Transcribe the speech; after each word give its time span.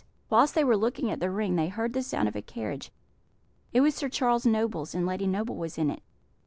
Whilst 0.31 0.55
they 0.55 0.63
were 0.63 0.75
looking 0.75 1.11
at 1.11 1.19
the 1.19 1.29
ring 1.29 1.55
they 1.57 1.67
heard 1.67 1.93
the 1.93 2.01
sound 2.01 2.27
of 2.27 2.35
a 2.35 2.41
carriage; 2.41 2.91
it 3.71 3.81
was 3.81 3.93
Sir 3.93 4.09
Charles 4.09 4.47
Noble's, 4.47 4.95
and 4.95 5.05
Lady 5.05 5.27
Noble 5.27 5.57
was 5.57 5.77
in 5.77 5.91
it. 5.91 6.01